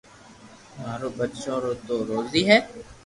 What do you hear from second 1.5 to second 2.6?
ري تو روزي ھي